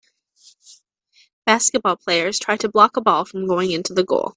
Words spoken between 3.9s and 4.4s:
the goal.